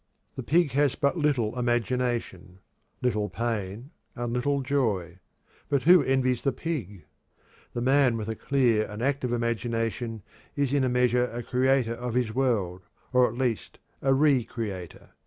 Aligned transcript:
The 0.35 0.41
pig 0.41 0.71
has 0.71 0.95
but 0.95 1.15
little 1.15 1.59
imagination, 1.59 2.57
little 3.03 3.29
pain 3.29 3.91
and 4.15 4.33
little 4.33 4.61
joy, 4.61 5.19
but 5.69 5.83
who 5.83 6.01
envies 6.01 6.41
the 6.43 6.51
pig? 6.51 7.05
The 7.73 7.83
person 7.83 8.17
with 8.17 8.27
a 8.27 8.33
clear 8.35 8.87
and 8.89 9.03
active 9.03 9.31
imagination 9.31 10.23
is 10.55 10.73
in 10.73 10.83
a 10.83 10.89
measure 10.89 11.25
a 11.25 11.43
creator 11.43 11.93
of 11.93 12.15
his 12.15 12.33
world, 12.33 12.81
or 13.13 13.27
at 13.29 13.37
least 13.37 13.77
a 14.01 14.11
re 14.11 14.43
creator. 14.43 15.11